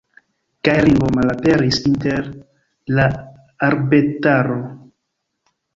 [0.67, 2.31] Kaj Ringo malaperis inter
[2.99, 3.07] la
[3.71, 4.63] arbetaro.